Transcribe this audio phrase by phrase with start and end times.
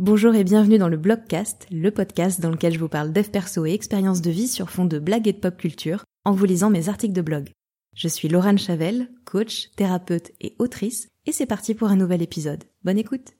[0.00, 3.64] Bonjour et bienvenue dans le Blogcast, le podcast dans lequel je vous parle dev perso
[3.64, 6.68] et expériences de vie sur fond de blagues et de pop culture en vous lisant
[6.68, 7.50] mes articles de blog.
[7.94, 12.64] Je suis Laurent Chavel, coach, thérapeute et autrice, et c'est parti pour un nouvel épisode.
[12.82, 13.34] Bonne écoute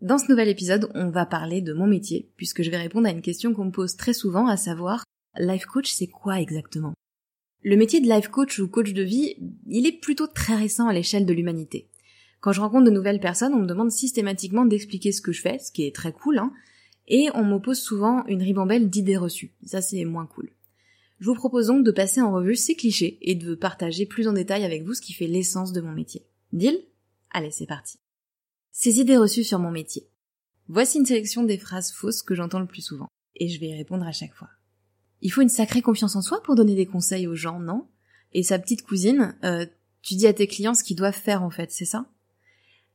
[0.00, 3.10] Dans ce nouvel épisode, on va parler de mon métier, puisque je vais répondre à
[3.10, 5.04] une question qu'on me pose très souvent, à savoir,
[5.36, 6.94] life coach c'est quoi exactement?
[7.62, 9.34] Le métier de life coach ou coach de vie,
[9.66, 11.89] il est plutôt très récent à l'échelle de l'humanité.
[12.40, 15.58] Quand je rencontre de nouvelles personnes, on me demande systématiquement d'expliquer ce que je fais,
[15.58, 16.52] ce qui est très cool, hein,
[17.06, 19.52] et on m'oppose souvent une ribambelle d'idées reçues.
[19.64, 20.50] Ça, c'est moins cool.
[21.18, 24.32] Je vous propose donc de passer en revue ces clichés et de partager plus en
[24.32, 26.24] détail avec vous ce qui fait l'essence de mon métier.
[26.52, 26.80] Deal?
[27.30, 27.98] Allez, c'est parti.
[28.72, 30.08] Ces idées reçues sur mon métier.
[30.68, 33.74] Voici une sélection des phrases fausses que j'entends le plus souvent, et je vais y
[33.74, 34.48] répondre à chaque fois.
[35.20, 37.88] Il faut une sacrée confiance en soi pour donner des conseils aux gens, non?
[38.32, 39.66] Et sa petite cousine, euh,
[40.00, 42.06] tu dis à tes clients ce qu'ils doivent faire en fait, c'est ça?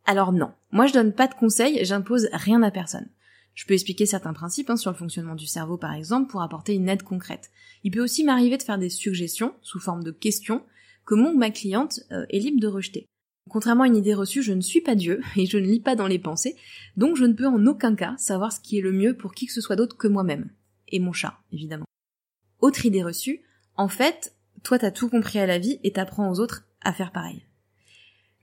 [0.06, 3.10] Alors non, moi je donne pas de conseils, j'impose rien à personne.
[3.56, 6.74] Je peux expliquer certains principes hein, sur le fonctionnement du cerveau par exemple pour apporter
[6.74, 7.50] une aide concrète.
[7.84, 10.64] Il peut aussi m'arriver de faire des suggestions sous forme de questions
[11.06, 13.06] que mon ou ma cliente euh, est libre de rejeter.
[13.50, 15.96] Contrairement à une idée reçue, je ne suis pas Dieu et je ne lis pas
[15.96, 16.56] dans les pensées,
[16.98, 19.46] donc je ne peux en aucun cas savoir ce qui est le mieux pour qui
[19.48, 20.50] que ce soit d'autre que moi-même.
[20.90, 21.86] Et mon chat, évidemment.
[22.60, 23.42] Autre idée reçue,
[23.76, 27.12] en fait, toi t'as tout compris à la vie et t'apprends aux autres à faire
[27.12, 27.46] pareil.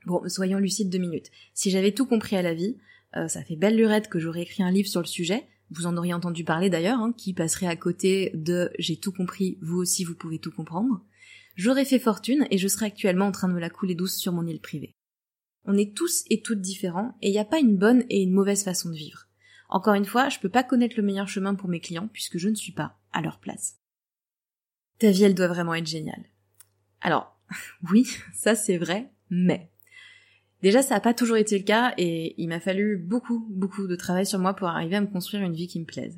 [0.05, 1.31] Bon, soyons lucides deux minutes.
[1.53, 2.77] Si j'avais tout compris à la vie,
[3.15, 5.97] euh, ça fait belle lurette que j'aurais écrit un livre sur le sujet, vous en
[5.97, 10.03] auriez entendu parler d'ailleurs, hein, qui passerait à côté de J'ai tout compris, vous aussi
[10.03, 11.01] vous pouvez tout comprendre.
[11.55, 14.33] J'aurais fait fortune et je serais actuellement en train de me la couler douce sur
[14.33, 14.93] mon île privée.
[15.65, 18.33] On est tous et toutes différents et il n'y a pas une bonne et une
[18.33, 19.27] mauvaise façon de vivre.
[19.69, 22.49] Encore une fois, je peux pas connaître le meilleur chemin pour mes clients puisque je
[22.49, 23.79] ne suis pas à leur place.
[24.99, 26.25] Ta vie, elle doit vraiment être géniale.
[27.01, 27.39] Alors,
[27.91, 29.71] oui, ça c'est vrai, mais
[30.63, 33.97] Déjà, ça n'a pas toujours été le cas et il m'a fallu beaucoup, beaucoup de
[33.97, 36.17] travail sur moi pour arriver à me construire une vie qui me plaise.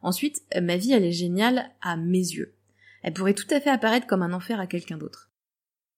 [0.00, 2.54] Ensuite, ma vie, elle est géniale à mes yeux.
[3.02, 5.28] Elle pourrait tout à fait apparaître comme un enfer à quelqu'un d'autre.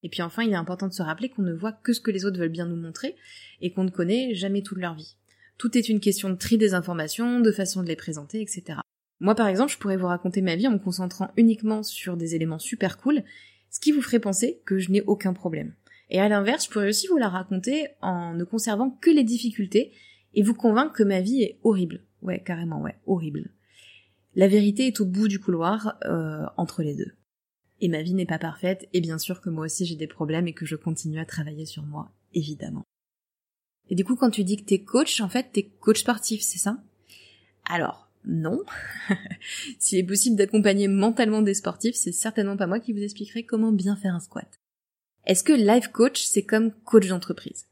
[0.03, 2.11] Et puis enfin, il est important de se rappeler qu'on ne voit que ce que
[2.11, 3.15] les autres veulent bien nous montrer
[3.61, 5.17] et qu'on ne connaît jamais toute leur vie.
[5.59, 8.79] Tout est une question de tri des informations, de façon de les présenter, etc.
[9.21, 12.35] Moi, par exemple, je pourrais vous raconter ma vie en me concentrant uniquement sur des
[12.35, 13.23] éléments super cool,
[13.71, 15.75] ce qui vous ferait penser que je n'ai aucun problème.
[16.11, 19.93] Et à l'inverse, je pourrais aussi vous la raconter en ne conservant que les difficultés
[20.35, 22.05] et vous convaincre que ma vie est horrible.
[22.21, 23.51] Ouais, carrément, ouais, horrible.
[24.35, 27.13] La vérité est au bout du couloir, euh, entre les deux.
[27.81, 30.47] Et ma vie n'est pas parfaite, et bien sûr que moi aussi j'ai des problèmes
[30.47, 32.85] et que je continue à travailler sur moi, évidemment.
[33.91, 36.59] Et du coup, quand tu dis que t'es coach, en fait, t'es coach sportif, c'est
[36.59, 36.83] ça?
[37.69, 38.63] Alors, non.
[39.79, 43.73] S'il est possible d'accompagner mentalement des sportifs, c'est certainement pas moi qui vous expliquerai comment
[43.73, 44.62] bien faire un squat.
[45.27, 47.67] Est-ce que life coach, c'est comme coach d'entreprise?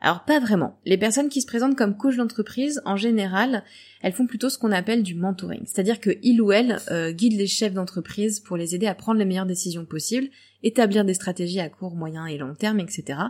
[0.00, 0.78] Alors pas vraiment.
[0.84, 3.64] Les personnes qui se présentent comme coach d'entreprise, en général,
[4.02, 5.62] elles font plutôt ce qu'on appelle du mentoring.
[5.64, 9.18] C'est-à-dire que il ou elle euh, guide les chefs d'entreprise pour les aider à prendre
[9.18, 10.28] les meilleures décisions possibles,
[10.62, 13.20] établir des stratégies à court, moyen et long terme, etc.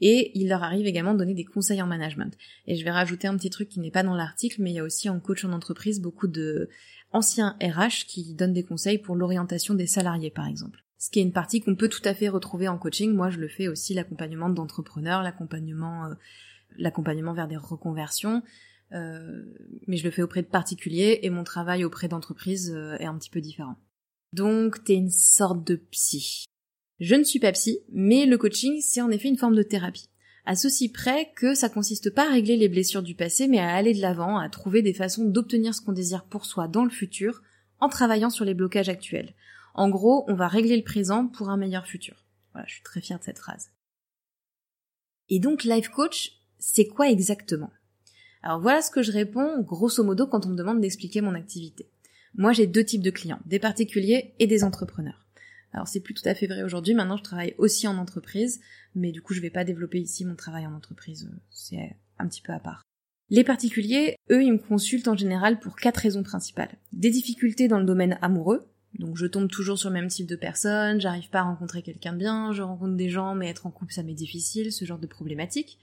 [0.00, 2.36] Et il leur arrive également de donner des conseils en management.
[2.66, 4.80] Et je vais rajouter un petit truc qui n'est pas dans l'article, mais il y
[4.80, 6.68] a aussi en coach en entreprise beaucoup de
[7.12, 11.22] anciens RH qui donnent des conseils pour l'orientation des salariés, par exemple ce qui est
[11.22, 13.12] une partie qu'on peut tout à fait retrouver en coaching.
[13.12, 18.42] Moi, je le fais aussi l'accompagnement d'entrepreneurs, l'accompagnement, euh, vers des reconversions,
[18.92, 19.44] euh,
[19.86, 23.18] mais je le fais auprès de particuliers et mon travail auprès d'entreprises euh, est un
[23.18, 23.76] petit peu différent.
[24.32, 26.46] Donc, t'es une sorte de psy.
[27.00, 30.08] Je ne suis pas psy, mais le coaching, c'est en effet une forme de thérapie.
[30.46, 33.74] À ceci près que ça consiste pas à régler les blessures du passé, mais à
[33.74, 36.90] aller de l'avant, à trouver des façons d'obtenir ce qu'on désire pour soi dans le
[36.90, 37.42] futur,
[37.80, 39.34] en travaillant sur les blocages actuels,
[39.74, 42.24] en gros, on va régler le présent pour un meilleur futur.
[42.52, 43.70] Voilà, je suis très fière de cette phrase.
[45.28, 47.70] Et donc, life coach, c'est quoi exactement?
[48.42, 51.90] Alors voilà ce que je réponds grosso modo quand on me demande d'expliquer mon activité.
[52.34, 55.24] Moi, j'ai deux types de clients, des particuliers et des entrepreneurs.
[55.74, 58.60] Alors c'est plus tout à fait vrai aujourd'hui, maintenant je travaille aussi en entreprise,
[58.94, 62.42] mais du coup je vais pas développer ici mon travail en entreprise, c'est un petit
[62.42, 62.82] peu à part.
[63.28, 66.76] Les particuliers, eux, ils me consultent en général pour quatre raisons principales.
[66.92, 68.68] Des difficultés dans le domaine amoureux,
[68.98, 72.12] donc je tombe toujours sur le même type de personne, j'arrive pas à rencontrer quelqu'un
[72.12, 75.06] bien, je rencontre des gens mais être en couple ça m'est difficile, ce genre de
[75.06, 75.78] problématiques.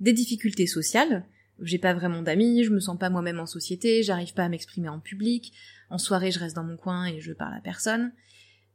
[0.00, 1.24] Des difficultés sociales,
[1.62, 4.88] j'ai pas vraiment d'amis, je me sens pas moi-même en société, j'arrive pas à m'exprimer
[4.88, 5.52] en public,
[5.90, 8.12] en soirée je reste dans mon coin et je parle à personne.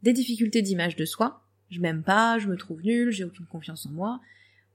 [0.03, 3.85] Des difficultés d'image de soi, je m'aime pas, je me trouve nulle, j'ai aucune confiance
[3.85, 4.21] en moi.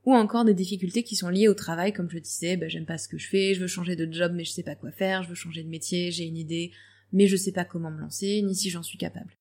[0.06, 2.96] Ou encore des difficultés qui sont liées au travail, comme je disais, bah, j'aime pas
[2.96, 5.22] ce que je fais, je veux changer de job mais je sais pas quoi faire,
[5.22, 6.72] je veux changer de métier, j'ai une idée,
[7.12, 9.36] mais je sais pas comment me lancer, ni si j'en suis capable.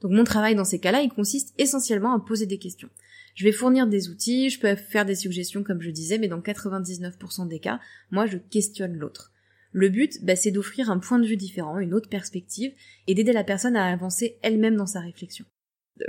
[0.00, 2.90] Donc mon travail dans ces cas-là, il consiste essentiellement à poser des questions.
[3.34, 6.40] Je vais fournir des outils, je peux faire des suggestions comme je disais, mais dans
[6.40, 7.80] 99% des cas,
[8.10, 9.32] moi je questionne l'autre.
[9.72, 12.72] Le but, bah, c'est d'offrir un point de vue différent, une autre perspective,
[13.08, 15.44] et d'aider la personne à avancer elle-même dans sa réflexion.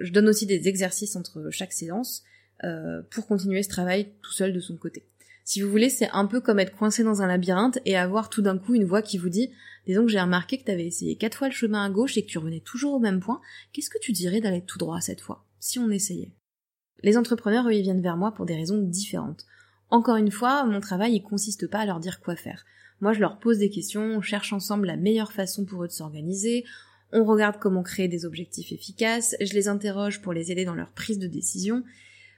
[0.01, 2.23] Je donne aussi des exercices entre chaque séance
[2.63, 5.07] euh, pour continuer ce travail tout seul de son côté.
[5.47, 8.41] Si vous voulez, c'est un peu comme être coincé dans un labyrinthe et avoir tout
[8.41, 9.51] d'un coup une voix qui vous dit
[9.85, 12.23] Disons que j'ai remarqué que tu avais essayé quatre fois le chemin à gauche et
[12.23, 13.39] que tu revenais toujours au même point,
[13.71, 16.31] qu'est-ce que tu dirais d'aller tout droit cette fois, si on essayait?
[17.03, 19.45] Les entrepreneurs, eux, ils viennent vers moi pour des raisons différentes.
[19.91, 22.65] Encore une fois, mon travail, il consiste pas à leur dire quoi faire.
[22.99, 25.93] Moi, je leur pose des questions, on cherche ensemble la meilleure façon pour eux de
[25.93, 26.65] s'organiser,
[27.11, 30.89] on regarde comment créer des objectifs efficaces, je les interroge pour les aider dans leur
[30.89, 31.83] prise de décision,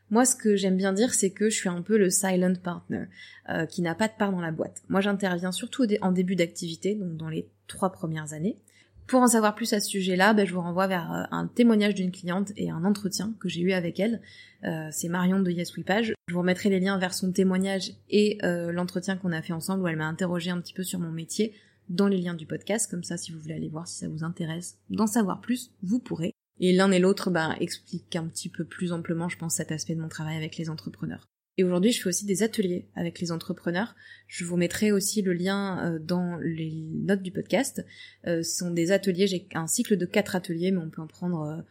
[0.09, 3.05] moi, ce que j'aime bien dire, c'est que je suis un peu le silent partner,
[3.49, 4.81] euh, qui n'a pas de part dans la boîte.
[4.89, 8.57] Moi, j'interviens surtout en début d'activité, donc dans les trois premières années.
[9.05, 11.95] Pour en savoir plus à ce sujet-là, ben, je vous renvoie vers euh, un témoignage
[11.95, 14.21] d'une cliente et un entretien que j'ai eu avec elle.
[14.63, 16.13] Euh, c'est Marion de Yes Page.
[16.27, 19.87] Je vous remettrai les liens vers son témoignage et l'entretien qu'on a fait ensemble où
[19.87, 21.53] elle m'a interrogé un petit peu sur mon métier
[21.89, 22.89] dans les liens du podcast.
[22.89, 25.99] Comme ça, si vous voulez aller voir si ça vous intéresse d'en savoir plus, vous
[25.99, 26.36] pourrez.
[26.59, 29.95] Et l'un et l'autre bah, expliquent un petit peu plus amplement, je pense, cet aspect
[29.95, 31.27] de mon travail avec les entrepreneurs.
[31.57, 33.95] Et aujourd'hui, je fais aussi des ateliers avec les entrepreneurs.
[34.27, 37.83] Je vous mettrai aussi le lien euh, dans les notes du podcast.
[38.27, 41.07] Euh, ce sont des ateliers, j'ai un cycle de quatre ateliers, mais on peut en
[41.07, 41.61] prendre euh,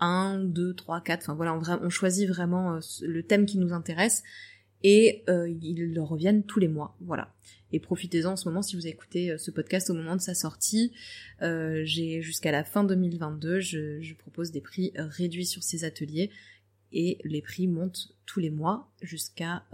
[0.00, 1.22] un, deux, trois, quatre.
[1.22, 4.24] Enfin voilà, on, on choisit vraiment le thème qui nous intéresse
[4.88, 6.96] et ils reviennent tous les mois.
[7.00, 7.34] Voilà.
[7.72, 10.34] Et profitez-en en ce moment si vous écoutez euh, ce podcast au moment de sa
[10.34, 10.92] sortie.
[11.42, 16.30] Euh, j'ai jusqu'à la fin 2022, je, propose des prix euh, réduits sur ces ateliers
[16.92, 19.64] et les prix montent tous les mois jusqu'à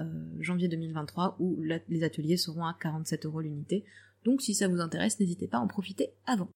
[0.41, 3.85] janvier 2023 où les ateliers seront à 47 euros l'unité.
[4.25, 6.49] Donc si ça vous intéresse, n'hésitez pas à en profiter avant.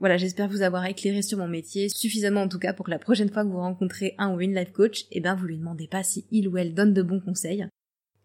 [0.00, 2.98] Voilà, j'espère vous avoir éclairé sur mon métier, suffisamment en tout cas pour que la
[2.98, 5.88] prochaine fois que vous rencontrez un ou une life coach, eh ben vous lui demandez
[5.88, 7.66] pas si il ou elle donne de bons conseils.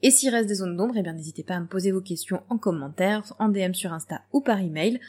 [0.02, 2.44] Et s'il reste des zones d'ombre, eh bien n'hésitez pas à me poser vos questions
[2.48, 5.02] en commentaire, en DM sur Insta ou par email.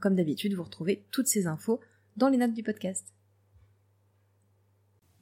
[0.00, 1.80] comme d'habitude, vous retrouvez toutes ces infos
[2.16, 3.12] dans les notes du podcast.